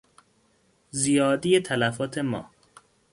زیادی 0.91 1.59
تلفات 1.59 2.17
ما 2.17 2.49